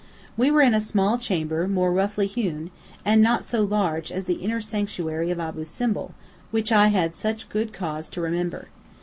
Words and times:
We 0.35 0.49
were 0.49 0.61
in 0.63 0.73
a 0.73 0.81
small 0.81 1.19
chamber 1.19 1.67
more 1.67 1.93
roughly 1.93 2.25
hewn, 2.25 2.71
and 3.05 3.21
not 3.21 3.45
so 3.45 3.61
large 3.61 4.11
as 4.11 4.25
the 4.25 4.33
inner 4.41 4.59
sanctuary 4.59 5.29
of 5.29 5.39
Abu 5.39 5.63
Simbel, 5.63 6.15
which 6.49 6.71
I 6.71 6.87
had 6.87 7.15
such 7.15 7.49
good 7.49 7.71
cause 7.71 8.09
to 8.09 8.21
remember. 8.21 8.69